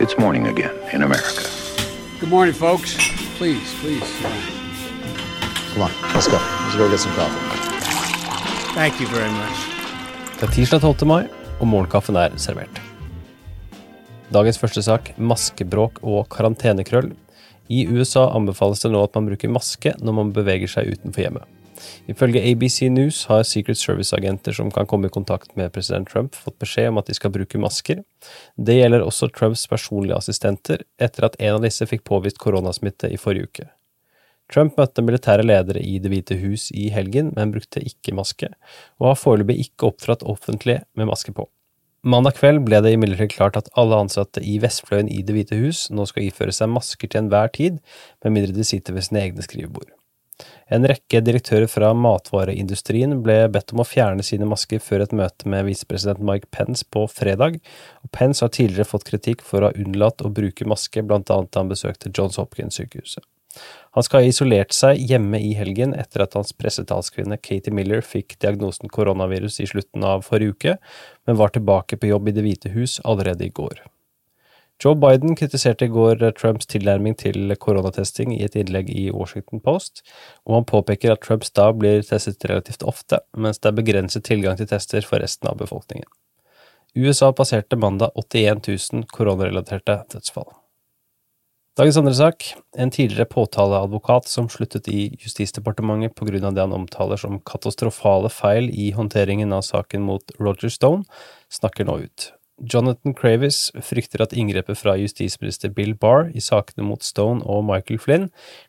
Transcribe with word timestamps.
It's 0.00 0.16
morning 0.16 0.46
again 0.46 0.70
in 0.92 1.02
America. 1.02 1.42
Good 2.20 2.30
morning, 2.30 2.54
folks. 2.54 2.94
Please, 3.36 3.74
please. 3.80 4.06
Come 5.74 5.82
on, 5.82 5.90
let's 6.14 6.28
go. 6.28 6.38
Let's 6.38 6.76
go 6.76 6.88
get 6.88 7.00
some 7.00 7.12
coffee. 7.18 7.42
Thank 8.78 9.00
you 9.00 9.08
very 9.08 9.30
much. 9.30 9.58
Det 10.38 10.46
er 10.46 10.54
tirsdag 10.54 10.80
12. 10.86 11.02
mai, 11.10 11.26
og 11.58 11.66
morgenkaffen 11.66 12.14
er 12.14 12.38
servert. 12.38 12.78
Dagens 14.30 14.62
første 14.62 14.86
sak 14.86 15.10
maskebråk 15.18 15.98
og 16.06 16.28
karantenekrøll. 16.30 17.10
I 17.66 17.88
USA 17.90 18.28
anbefales 18.38 18.86
det 18.86 18.94
nå 18.94 19.02
at 19.02 19.18
man 19.18 19.26
bruker 19.32 19.50
maske 19.50 19.96
når 19.98 20.18
man 20.20 20.30
beveger 20.36 20.70
seg 20.70 20.94
utenfor 20.94 21.26
hjemmet. 21.26 21.57
Ifølge 22.10 22.42
ABC 22.50 22.80
News 22.92 23.24
har 23.30 23.46
Secret 23.46 23.78
Service-agenter 23.80 24.56
som 24.56 24.70
kan 24.74 24.86
komme 24.86 25.08
i 25.08 25.14
kontakt 25.14 25.54
med 25.56 25.72
president 25.74 26.08
Trump, 26.10 26.34
fått 26.34 26.58
beskjed 26.62 26.92
om 26.92 27.00
at 27.02 27.10
de 27.10 27.16
skal 27.18 27.32
bruke 27.34 27.60
masker. 27.60 28.04
Det 28.56 28.78
gjelder 28.78 29.06
også 29.06 29.30
Trumps 29.32 29.66
personlige 29.70 30.18
assistenter, 30.18 30.84
etter 31.00 31.28
at 31.28 31.36
en 31.38 31.58
av 31.58 31.66
disse 31.66 31.86
fikk 31.88 32.06
påvist 32.08 32.40
koronasmitte 32.42 33.10
i 33.12 33.20
forrige 33.20 33.50
uke. 33.50 33.68
Trump 34.48 34.78
møtte 34.80 35.04
militære 35.04 35.44
ledere 35.44 35.82
i 35.84 35.98
Det 36.00 36.08
hvite 36.08 36.38
hus 36.40 36.70
i 36.72 36.88
helgen, 36.94 37.34
men 37.36 37.52
brukte 37.52 37.84
ikke 37.84 38.16
maske, 38.16 38.48
og 38.96 39.10
har 39.10 39.20
foreløpig 39.20 39.58
ikke 39.66 39.90
opptrådt 39.90 40.24
offentlig 40.24 40.80
med 40.96 41.10
maske 41.10 41.34
på. 41.36 41.44
Mandag 42.08 42.38
kveld 42.38 42.62
ble 42.64 42.78
det 42.80 42.94
imidlertid 42.94 43.34
klart 43.34 43.58
at 43.58 43.68
alle 43.76 43.98
ansatte 43.98 44.40
i 44.40 44.56
vestfløyen 44.62 45.10
i 45.10 45.20
Det 45.26 45.34
hvite 45.34 45.58
hus 45.58 45.88
nå 45.90 46.06
skal 46.08 46.28
iføre 46.28 46.54
seg 46.54 46.70
masker 46.70 47.10
til 47.10 47.24
enhver 47.24 47.50
tid, 47.52 47.82
med 48.24 48.36
mindre 48.38 48.54
de 48.56 48.64
sitter 48.64 48.96
ved 48.96 49.04
sine 49.08 49.26
egne 49.26 49.44
skrivebord. 49.44 49.97
En 50.68 50.84
rekke 50.88 51.22
direktører 51.24 51.68
fra 51.70 51.94
matvareindustrien 51.96 53.14
ble 53.24 53.38
bedt 53.52 53.72
om 53.72 53.80
å 53.82 53.86
fjerne 53.88 54.24
sine 54.26 54.48
masker 54.48 54.82
før 54.84 55.06
et 55.06 55.14
møte 55.16 55.48
med 55.48 55.64
visepresident 55.68 56.20
Mike 56.20 56.50
Pence 56.54 56.84
på 56.92 57.06
fredag, 57.10 57.58
og 58.04 58.12
Pence 58.12 58.44
har 58.44 58.52
tidligere 58.54 58.88
fått 58.90 59.08
kritikk 59.08 59.42
for 59.46 59.64
å 59.64 59.70
ha 59.70 59.80
unnlatt 59.80 60.22
å 60.22 60.32
bruke 60.34 60.68
maske, 60.68 61.02
blant 61.02 61.32
annet 61.32 61.50
da 61.54 61.64
han 61.64 61.72
besøkte 61.72 62.12
Johns 62.12 62.38
Hopkins-sykehuset. 62.40 63.24
Han 63.96 64.04
skal 64.04 64.22
ha 64.22 64.30
isolert 64.30 64.74
seg 64.76 65.00
hjemme 65.10 65.40
i 65.42 65.54
helgen 65.58 65.94
etter 65.96 66.22
at 66.22 66.36
hans 66.38 66.52
pressetalskvinne 66.54 67.40
Katie 67.42 67.74
Miller 67.74 68.04
fikk 68.04 68.36
diagnosen 68.44 68.92
koronavirus 68.92 69.58
i 69.64 69.70
slutten 69.72 70.04
av 70.06 70.26
forrige 70.28 70.54
uke, 70.54 70.80
men 71.26 71.40
var 71.40 71.56
tilbake 71.56 71.98
på 71.98 72.12
jobb 72.12 72.28
i 72.28 72.36
Det 72.36 72.44
hvite 72.44 72.74
hus 72.76 73.00
allerede 73.04 73.48
i 73.48 73.54
går. 73.54 73.80
Joe 74.78 74.94
Biden 74.94 75.34
kritiserte 75.34 75.88
i 75.88 75.90
går 75.90 76.20
Trumps 76.38 76.68
tilnærming 76.70 77.16
til 77.18 77.50
koronatesting 77.58 78.30
i 78.36 78.44
et 78.46 78.54
innlegg 78.54 78.92
i 78.94 79.08
Washington 79.10 79.58
Post, 79.64 80.04
og 80.46 80.54
han 80.54 80.68
påpeker 80.70 81.16
at 81.16 81.24
Trumps 81.26 81.50
da 81.50 81.72
blir 81.74 82.04
testet 82.06 82.46
relativt 82.46 82.86
ofte, 82.86 83.18
mens 83.34 83.58
det 83.58 83.72
er 83.72 83.80
begrenset 83.80 84.28
tilgang 84.28 84.60
til 84.60 84.70
tester 84.70 85.02
for 85.02 85.18
resten 85.18 85.50
av 85.50 85.58
befolkningen. 85.58 86.06
USA 86.94 87.32
passerte 87.34 87.76
mandag 87.76 88.14
81 88.14 88.62
000 88.70 89.10
koronarelaterte 89.10 89.98
dødsfall. 90.14 90.48
Dagens 91.78 91.98
andre 91.98 92.14
sak. 92.14 92.46
En 92.74 92.90
tidligere 92.90 93.28
påtaleadvokat 93.30 94.26
som 94.26 94.48
sluttet 94.50 94.88
i 94.90 95.12
Justisdepartementet 95.22 96.14
på 96.18 96.26
grunn 96.26 96.48
av 96.48 96.54
det 96.54 96.64
han 96.64 96.74
omtaler 96.74 97.18
som 97.18 97.38
katastrofale 97.46 98.30
feil 98.34 98.70
i 98.70 98.90
håndteringen 98.94 99.54
av 99.54 99.62
saken 99.66 100.02
mot 100.06 100.34
Roger 100.38 100.74
Stone, 100.74 101.06
snakker 101.50 101.86
nå 101.86 102.00
ut. 102.06 102.32
Jonathan 102.58 103.14
Cravis 103.14 103.68
frykter 103.86 104.24
at 104.24 104.34
inngrepet 104.34 104.80
fra 104.80 104.96
justisminister 104.98 105.70
Bill 105.74 105.94
Barr 105.94 106.32
i 106.34 106.42
sakene 106.42 106.86
mot 106.86 107.04
Stone 107.06 107.44
og 107.46 107.62
Michael 107.68 108.00
Flynn 108.02 108.26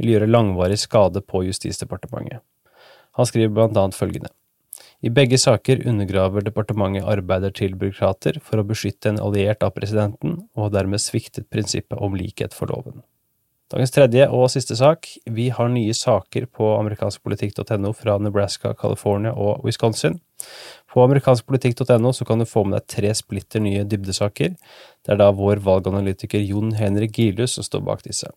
vil 0.00 0.14
gjøre 0.14 0.28
langvarig 0.28 0.76
skade 0.82 1.22
på 1.24 1.44
Justisdepartementet. 1.46 2.44
Han 3.16 3.26
skriver 3.26 3.54
blant 3.54 3.78
annet 3.80 3.96
følgende. 3.96 4.30
I 5.00 5.08
begge 5.08 5.38
saker 5.40 5.80
undergraver 5.88 6.44
departementet 6.44 7.08
arbeider 7.08 7.52
til 7.56 7.76
byråkrater 7.80 8.36
for 8.44 8.60
å 8.60 8.66
beskytte 8.68 9.14
en 9.14 9.22
alliert 9.22 9.64
av 9.64 9.72
presidenten, 9.76 10.42
og 10.52 10.66
har 10.66 10.74
dermed 10.76 11.00
sviktet 11.00 11.48
prinsippet 11.48 11.96
om 11.96 12.16
likhet 12.16 12.52
for 12.56 12.68
loven. 12.68 13.00
Dagens 13.70 13.94
tredje 13.94 14.26
og 14.34 14.50
siste 14.52 14.76
sak. 14.76 15.06
Vi 15.30 15.48
har 15.54 15.70
nye 15.72 15.94
saker 15.94 16.48
på 16.50 16.72
amerikanskpolitikk.no 16.76 17.92
fra 17.96 18.18
Nebraska, 18.18 18.74
California 18.74 19.32
og 19.32 19.64
Wisconsin. 19.64 20.18
På 20.90 21.04
amerikanskpolitikk.no 21.04 22.12
så 22.16 22.26
kan 22.26 22.42
du 22.42 22.48
få 22.48 22.64
med 22.66 22.80
deg 22.80 22.90
tre 22.90 23.14
splitter 23.14 23.62
nye 23.62 23.86
dybdesaker. 23.86 24.56
Det 25.06 25.14
er 25.14 25.20
da 25.20 25.30
vår 25.34 25.62
valganalytiker 25.66 26.42
Jon 26.42 26.74
Henrik 26.78 27.18
Gilius 27.18 27.58
som 27.58 27.66
står 27.66 27.84
bak 27.86 28.06
disse. 28.06 28.30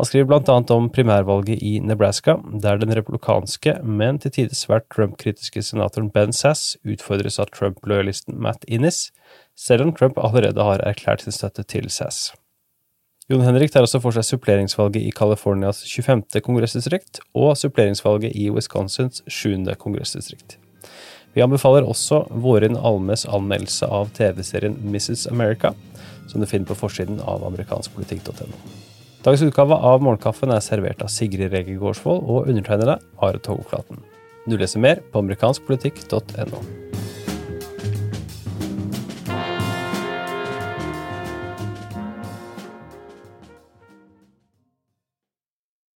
Han 0.00 0.08
skriver 0.08 0.30
blant 0.30 0.48
annet 0.48 0.70
om 0.72 0.88
primærvalget 0.90 1.60
i 1.62 1.74
Nebraska, 1.84 2.38
der 2.62 2.78
den 2.80 2.94
republikanske, 2.96 3.74
men 3.84 4.18
til 4.22 4.32
tider 4.32 4.56
svært 4.56 4.86
Trump-kritiske 4.94 5.62
senatoren 5.62 6.08
Ben 6.14 6.32
Sass 6.32 6.78
utfordres 6.80 7.36
av 7.42 7.52
Trump-lojalisten 7.52 8.38
Matt 8.40 8.64
Innis, 8.64 9.10
selv 9.54 9.84
om 9.84 9.92
Trump 9.92 10.16
allerede 10.16 10.64
har 10.64 10.80
erklært 10.88 11.26
sin 11.26 11.36
støtte 11.36 11.66
til 11.68 11.90
Sass. 11.92 12.30
Jon 13.30 13.44
Henrik 13.44 13.70
tar 13.72 13.84
også 13.84 14.00
for 14.02 14.16
seg 14.16 14.26
suppleringsvalget 14.26 15.04
i 15.04 15.12
Californias 15.14 15.84
25. 15.84 16.40
kongressdistrikt 16.42 17.22
og 17.36 17.54
suppleringsvalget 17.60 18.34
i 18.34 18.48
Wisconsins 18.50 19.22
7. 19.28 19.60
kongressdistrikt. 19.78 20.61
Vi 21.32 21.42
anbefaler 21.42 21.86
også 21.88 22.26
Vårin 22.44 22.76
Almes 22.76 23.24
anmeldelse 23.24 23.88
av 23.88 24.10
TV-serien 24.16 24.76
Mrs. 24.84 25.26
America, 25.32 25.72
som 26.28 26.40
du 26.42 26.46
finner 26.46 26.68
på 26.68 26.76
forsiden 26.76 27.22
av 27.24 27.44
amerikanskpolitikk.no. 27.48 28.52
Dagens 29.22 29.44
utgave 29.46 29.78
av 29.78 30.02
Morgenkaffen 30.02 30.52
er 30.52 30.64
servert 30.64 31.02
av 31.04 31.12
Sigrid 31.14 31.54
Rege 31.54 31.78
Gårdsvold 31.80 32.24
og 32.26 32.50
undertegnede 32.50 32.98
Are 33.22 33.40
Togoklaten. 33.40 34.02
Du 34.44 34.58
leser 34.58 34.82
mer 34.82 35.04
på 35.12 35.22
amerikanskpolitikk.no. 35.22 36.91